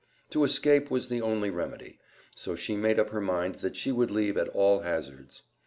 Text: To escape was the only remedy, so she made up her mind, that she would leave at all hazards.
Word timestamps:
To 0.31 0.43
escape 0.43 0.89
was 0.89 1.09
the 1.09 1.21
only 1.21 1.51
remedy, 1.51 1.99
so 2.33 2.55
she 2.55 2.75
made 2.75 2.99
up 2.99 3.11
her 3.11 3.21
mind, 3.21 3.57
that 3.57 3.75
she 3.77 3.91
would 3.91 4.09
leave 4.09 4.35
at 4.35 4.47
all 4.47 4.79
hazards. 4.79 5.43